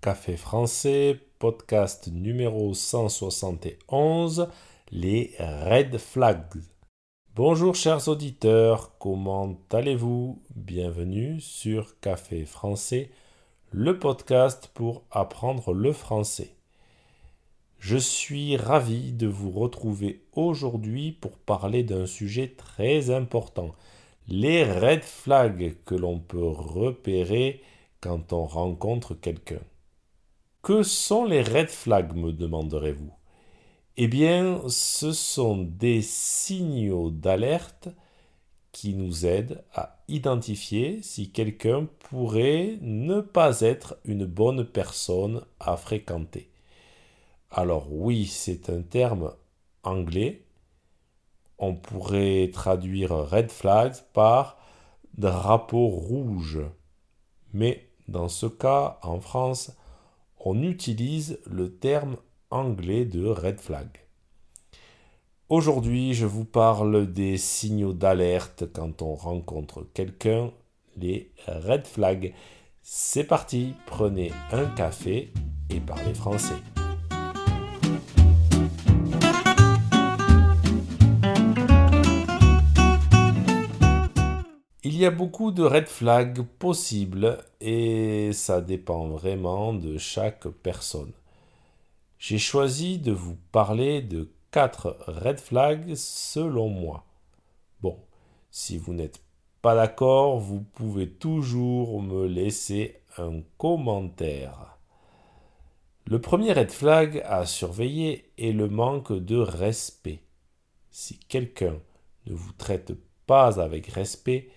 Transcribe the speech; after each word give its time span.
Café 0.00 0.38
français, 0.38 1.20
podcast 1.38 2.08
numéro 2.10 2.72
171, 2.72 4.48
les 4.90 5.34
red 5.38 5.98
flags. 5.98 6.62
Bonjour 7.34 7.74
chers 7.74 8.08
auditeurs, 8.08 8.96
comment 8.98 9.58
allez-vous? 9.70 10.40
Bienvenue 10.56 11.38
sur 11.42 12.00
Café 12.00 12.46
français, 12.46 13.10
le 13.72 13.98
podcast 13.98 14.70
pour 14.72 15.02
apprendre 15.10 15.74
le 15.74 15.92
français. 15.92 16.54
Je 17.78 17.98
suis 17.98 18.56
ravi 18.56 19.12
de 19.12 19.26
vous 19.26 19.50
retrouver 19.50 20.22
aujourd'hui 20.32 21.12
pour 21.12 21.32
parler 21.32 21.82
d'un 21.82 22.06
sujet 22.06 22.54
très 22.56 23.10
important, 23.10 23.74
les 24.28 24.64
red 24.64 25.02
flags 25.02 25.76
que 25.84 25.94
l'on 25.94 26.18
peut 26.18 26.48
repérer 26.48 27.60
quand 28.00 28.32
on 28.32 28.46
rencontre 28.46 29.12
quelqu'un. 29.12 29.60
Que 30.62 30.82
sont 30.82 31.24
les 31.24 31.42
red 31.42 31.70
flags, 31.70 32.14
me 32.14 32.32
demanderez-vous? 32.32 33.12
Eh 33.96 34.08
bien, 34.08 34.60
ce 34.68 35.12
sont 35.12 35.56
des 35.56 36.02
signaux 36.02 37.10
d'alerte 37.10 37.88
qui 38.70 38.94
nous 38.94 39.24
aident 39.24 39.64
à 39.74 39.98
identifier 40.08 41.00
si 41.02 41.32
quelqu'un 41.32 41.88
pourrait 41.98 42.78
ne 42.82 43.22
pas 43.22 43.62
être 43.62 43.96
une 44.04 44.26
bonne 44.26 44.66
personne 44.66 45.42
à 45.60 45.78
fréquenter. 45.78 46.50
Alors 47.50 47.90
oui, 47.90 48.26
c'est 48.26 48.68
un 48.68 48.82
terme 48.82 49.32
anglais. 49.82 50.44
On 51.58 51.74
pourrait 51.74 52.50
traduire 52.52 53.12
red 53.12 53.50
flags 53.50 53.96
par 54.12 54.58
drapeau 55.16 55.88
rouge. 55.88 56.60
Mais 57.54 57.88
dans 58.08 58.28
ce 58.28 58.46
cas, 58.46 58.98
en 59.02 59.20
France, 59.20 59.72
on 60.40 60.62
utilise 60.62 61.38
le 61.46 61.76
terme 61.76 62.16
anglais 62.50 63.04
de 63.04 63.26
red 63.26 63.60
flag. 63.60 63.88
Aujourd'hui, 65.48 66.14
je 66.14 66.26
vous 66.26 66.44
parle 66.44 67.12
des 67.12 67.36
signaux 67.36 67.92
d'alerte 67.92 68.64
quand 68.72 69.02
on 69.02 69.14
rencontre 69.14 69.86
quelqu'un, 69.94 70.52
les 70.96 71.32
red 71.46 71.86
flags. 71.86 72.34
C'est 72.82 73.24
parti, 73.24 73.74
prenez 73.86 74.32
un 74.52 74.66
café 74.66 75.32
et 75.68 75.80
parlez 75.80 76.14
français. 76.14 76.54
Il 84.82 84.96
y 84.96 85.04
a 85.04 85.10
beaucoup 85.10 85.50
de 85.50 85.62
red 85.62 85.88
flags 85.88 86.40
possibles 86.40 87.44
et 87.60 88.32
ça 88.32 88.62
dépend 88.62 89.08
vraiment 89.08 89.74
de 89.74 89.98
chaque 89.98 90.48
personne. 90.48 91.12
J'ai 92.18 92.38
choisi 92.38 92.98
de 92.98 93.12
vous 93.12 93.36
parler 93.52 94.00
de 94.00 94.32
quatre 94.50 94.96
red 95.06 95.38
flags 95.38 95.94
selon 95.96 96.70
moi. 96.70 97.04
Bon, 97.82 97.98
si 98.50 98.78
vous 98.78 98.94
n'êtes 98.94 99.20
pas 99.60 99.74
d'accord, 99.74 100.38
vous 100.38 100.62
pouvez 100.62 101.10
toujours 101.10 102.00
me 102.00 102.26
laisser 102.26 103.02
un 103.18 103.42
commentaire. 103.58 104.78
Le 106.06 106.22
premier 106.22 106.54
red 106.54 106.70
flag 106.70 107.22
à 107.26 107.44
surveiller 107.44 108.32
est 108.38 108.52
le 108.52 108.70
manque 108.70 109.12
de 109.12 109.36
respect. 109.36 110.22
Si 110.90 111.18
quelqu'un 111.18 111.78
ne 112.24 112.32
vous 112.32 112.52
traite 112.54 112.94
pas 113.26 113.60
avec 113.60 113.86
respect, 113.88 114.48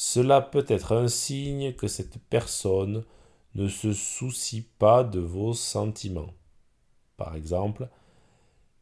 cela 0.00 0.40
peut 0.40 0.64
être 0.68 0.92
un 0.92 1.08
signe 1.08 1.72
que 1.72 1.88
cette 1.88 2.18
personne 2.30 3.04
ne 3.56 3.66
se 3.66 3.92
soucie 3.92 4.62
pas 4.78 5.02
de 5.02 5.18
vos 5.18 5.54
sentiments. 5.54 6.34
Par 7.16 7.34
exemple, 7.34 7.88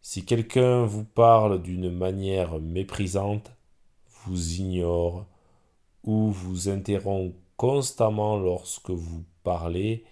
si 0.03 0.27
quelqu'un 0.27 0.85
vous 0.85 1.05
parle 1.05 1.63
d'une 1.63 1.91
manière 1.91 2.59
méprisante, 2.59 3.51
vous 4.27 4.61
ignore 4.61 5.25
ou 6.05 6.31
vous 6.31 6.69
interrompt 6.69 7.35
constamment 7.57 8.37
lorsque 8.37 8.91
vous 8.91 9.25
parlez, 9.43 10.05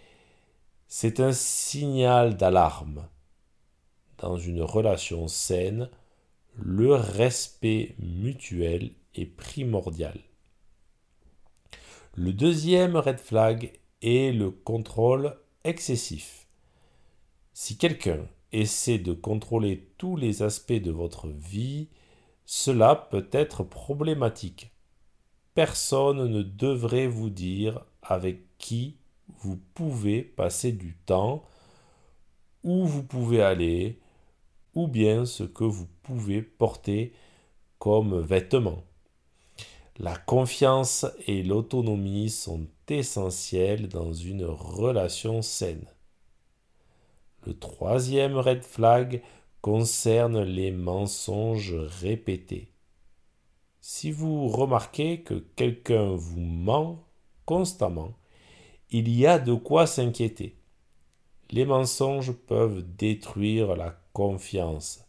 c'est 0.88 1.20
un 1.20 1.34
signal 1.34 2.34
d'alarme. 2.34 3.06
Dans 4.16 4.38
une 4.38 4.62
relation 4.62 5.28
saine, 5.28 5.90
le 6.54 6.94
respect 6.94 7.94
mutuel 7.98 8.92
est 9.14 9.26
primordial. 9.26 10.18
Le 12.16 12.32
deuxième 12.32 12.94
red 12.94 13.18
flag 13.18 13.72
est 14.00 14.32
le 14.32 14.52
contrôle 14.52 15.36
excessif. 15.64 16.46
Si 17.54 17.76
quelqu'un 17.76 18.28
essaie 18.52 19.00
de 19.00 19.12
contrôler 19.12 19.90
tous 19.98 20.14
les 20.14 20.44
aspects 20.44 20.72
de 20.72 20.92
votre 20.92 21.26
vie, 21.26 21.88
cela 22.44 22.94
peut 22.94 23.26
être 23.32 23.64
problématique. 23.64 24.70
Personne 25.54 26.28
ne 26.28 26.42
devrait 26.44 27.08
vous 27.08 27.30
dire 27.30 27.84
avec 28.00 28.44
qui 28.58 28.96
vous 29.26 29.56
pouvez 29.74 30.22
passer 30.22 30.70
du 30.70 30.96
temps, 31.06 31.42
où 32.62 32.86
vous 32.86 33.02
pouvez 33.02 33.42
aller, 33.42 33.98
ou 34.74 34.86
bien 34.86 35.26
ce 35.26 35.42
que 35.42 35.64
vous 35.64 35.88
pouvez 36.04 36.42
porter 36.42 37.12
comme 37.80 38.20
vêtements. 38.20 38.84
La 39.98 40.16
confiance 40.16 41.06
et 41.28 41.44
l'autonomie 41.44 42.28
sont 42.28 42.66
essentielles 42.88 43.88
dans 43.88 44.12
une 44.12 44.44
relation 44.44 45.40
saine. 45.40 45.86
Le 47.46 47.56
troisième 47.56 48.36
red 48.36 48.64
flag 48.64 49.22
concerne 49.60 50.42
les 50.42 50.72
mensonges 50.72 51.74
répétés. 51.74 52.72
Si 53.80 54.10
vous 54.10 54.48
remarquez 54.48 55.22
que 55.22 55.34
quelqu'un 55.34 56.16
vous 56.16 56.40
ment 56.40 57.04
constamment, 57.46 58.14
il 58.90 59.08
y 59.08 59.26
a 59.26 59.38
de 59.38 59.54
quoi 59.54 59.86
s'inquiéter. 59.86 60.56
Les 61.50 61.64
mensonges 61.64 62.32
peuvent 62.32 62.82
détruire 62.96 63.76
la 63.76 63.96
confiance. 64.12 65.04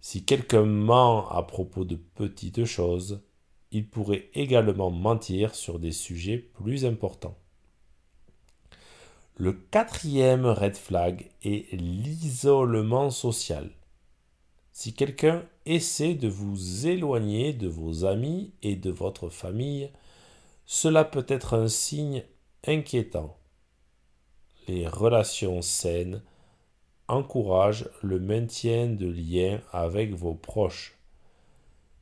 Si 0.00 0.24
quelqu'un 0.24 0.64
ment 0.64 1.28
à 1.30 1.42
propos 1.42 1.84
de 1.84 1.96
petites 1.96 2.66
choses, 2.66 3.22
il 3.70 3.88
pourrait 3.88 4.28
également 4.34 4.90
mentir 4.90 5.54
sur 5.54 5.78
des 5.78 5.92
sujets 5.92 6.38
plus 6.38 6.84
importants. 6.84 7.36
Le 9.36 9.52
quatrième 9.52 10.46
red 10.46 10.76
flag 10.76 11.30
est 11.44 11.72
l'isolement 11.72 13.10
social. 13.10 13.70
Si 14.72 14.94
quelqu'un 14.94 15.44
essaie 15.64 16.14
de 16.14 16.28
vous 16.28 16.86
éloigner 16.86 17.52
de 17.52 17.68
vos 17.68 18.04
amis 18.04 18.52
et 18.62 18.76
de 18.76 18.90
votre 18.90 19.28
famille, 19.28 19.90
cela 20.66 21.04
peut 21.04 21.26
être 21.28 21.54
un 21.54 21.68
signe 21.68 22.24
inquiétant. 22.66 23.38
Les 24.66 24.86
relations 24.86 25.62
saines 25.62 26.22
encouragent 27.06 27.88
le 28.02 28.20
maintien 28.20 28.86
de 28.86 29.06
liens 29.06 29.60
avec 29.72 30.14
vos 30.14 30.34
proches. 30.34 30.97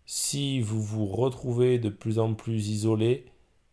Si 0.09 0.61
vous 0.61 0.81
vous 0.81 1.07
retrouvez 1.07 1.81
de 1.81 1.89
plus 1.89 2.21
en 2.21 2.35
plus 2.35 2.69
isolé, 2.69 3.27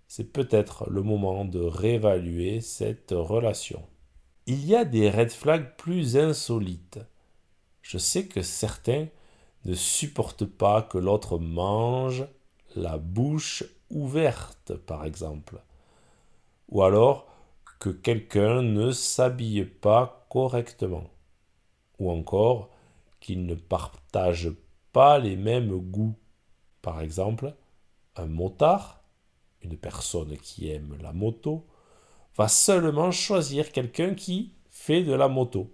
c'est 0.07 0.33
peut-être 0.33 0.89
le 0.89 1.03
moment 1.03 1.45
de 1.45 1.59
réévaluer 1.59 2.59
cette 2.59 3.11
relation. 3.11 3.83
Il 4.47 4.65
y 4.65 4.75
a 4.75 4.83
des 4.83 5.11
red 5.11 5.29
flags 5.29 5.75
plus 5.77 6.17
insolites. 6.17 6.99
Je 7.83 7.99
sais 7.99 8.25
que 8.25 8.41
certains 8.41 9.09
ne 9.65 9.75
supportent 9.75 10.45
pas 10.45 10.81
que 10.81 10.97
l'autre 10.97 11.37
mange 11.37 12.25
la 12.75 12.97
bouche 12.97 13.63
ouverte, 13.91 14.73
par 14.73 15.05
exemple. 15.05 15.61
Ou 16.69 16.81
alors 16.81 17.27
que 17.77 17.89
quelqu'un 17.89 18.63
ne 18.63 18.91
s'habille 18.91 19.65
pas 19.65 20.25
correctement. 20.31 21.11
Ou 21.99 22.09
encore 22.09 22.71
qu'il 23.19 23.45
ne 23.45 23.53
partage 23.53 24.49
pas 24.93 25.19
les 25.19 25.35
mêmes 25.35 25.77
goûts. 25.77 26.15
Par 26.83 26.99
exemple, 26.99 27.55
un 28.17 28.25
motard, 28.25 29.01
une 29.61 29.77
personne 29.77 30.37
qui 30.37 30.69
aime 30.69 30.97
la 31.01 31.13
moto, 31.13 31.65
va 32.35 32.49
seulement 32.49 33.09
choisir 33.09 33.71
quelqu'un 33.71 34.13
qui 34.13 34.51
fait 34.69 35.01
de 35.01 35.13
la 35.13 35.29
moto. 35.29 35.73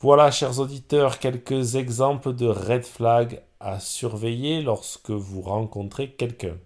Voilà, 0.00 0.30
chers 0.30 0.60
auditeurs, 0.60 1.18
quelques 1.18 1.76
exemples 1.76 2.34
de 2.34 2.46
red 2.46 2.84
flags 2.84 3.42
à 3.58 3.80
surveiller 3.80 4.60
lorsque 4.60 5.10
vous 5.10 5.40
rencontrez 5.40 6.12
quelqu'un. 6.12 6.58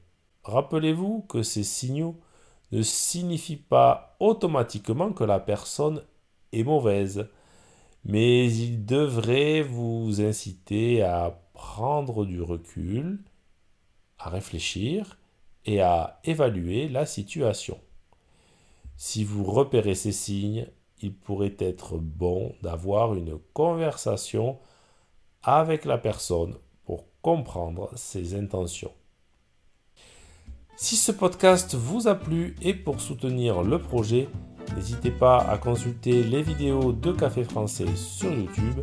Rappelez-vous 0.43 1.23
que 1.29 1.45
ces 1.45 1.63
signaux 1.63 2.17
ne 2.73 2.83
signifient 2.83 3.57
pas 3.57 4.17
automatiquement 4.19 5.13
que 5.13 5.23
la 5.23 5.39
personne 5.39 6.03
est 6.53 6.65
mauvaise, 6.65 7.29
mais 8.05 8.53
ils 8.53 8.85
devraient 8.85 9.63
vous 9.63 10.21
inciter 10.21 11.03
à 11.03 11.41
prendre 11.53 12.25
du 12.25 12.43
recul 12.43 13.21
à 14.25 14.31
réfléchir 14.31 15.19
et 15.67 15.81
à 15.81 16.21
évaluer 16.25 16.89
la 16.89 17.07
situation. 17.07 17.79
Si 18.97 19.23
vous 19.23 19.45
repérez 19.45 19.95
ces 19.95 20.13
signes, 20.13 20.67
il 21.01 21.15
pourrait 21.15 21.57
être 21.59 21.99
bon 21.99 22.55
d'avoir 22.63 23.15
une 23.15 23.39
conversation 23.53 24.59
avec 25.43 25.85
la 25.85 25.99
personne 25.99 26.57
pour 26.87 27.05
comprendre 27.21 27.91
ses 27.97 28.35
intentions. 28.35 28.93
Si 30.77 30.97
ce 30.97 31.13
podcast 31.13 31.75
vous 31.75 32.09
a 32.09 32.15
plu 32.15 32.57
et 32.63 32.75
pour 32.75 33.01
soutenir 33.01 33.63
le 33.63 33.79
projet, 33.79 34.29
n'hésitez 34.75 35.11
pas 35.11 35.39
à 35.39 35.59
consulter 35.59 36.25
les 36.25 36.43
vidéos 36.43 36.93
de 36.93 37.13
Café 37.13 37.45
Français 37.45 37.95
sur 37.95 38.33
YouTube 38.33 38.81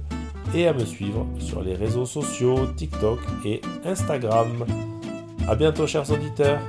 et 0.54 0.68
à 0.68 0.74
me 0.74 0.86
suivre 0.86 1.26
sur 1.40 1.62
les 1.62 1.74
réseaux 1.74 2.06
sociaux 2.06 2.68
TikTok 2.78 3.20
et 3.44 3.62
Instagram. 3.84 4.66
A 5.48 5.56
bientôt 5.56 5.88
chers 5.88 6.10
auditeurs 6.12 6.60